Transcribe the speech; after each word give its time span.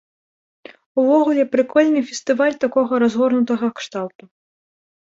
Увогуле, 1.01 1.43
прыкольны 1.57 2.01
фестываль 2.09 2.59
такога 2.67 2.93
разгорнутага 3.05 3.73
кшталту. 3.81 4.23